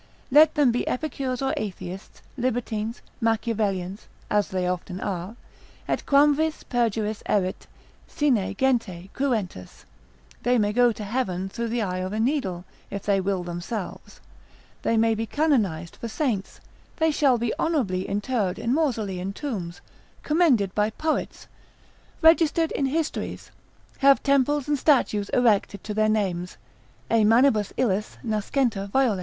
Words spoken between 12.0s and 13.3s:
a needle, if they